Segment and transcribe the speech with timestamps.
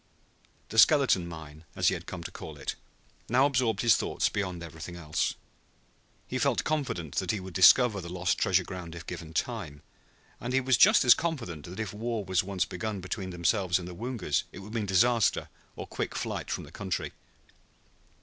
[0.69, 2.73] The "Skeleton Mine," as he had come to call it,
[3.29, 5.35] now absorbed his thoughts beyond everything else.
[6.25, 9.83] He felt confident that he would discover the lost treasure ground if given time,
[10.39, 13.87] and he was just as confident that if war was once begun between themselves and
[13.87, 17.11] the Woongas it would mean disaster or quick flight from the country.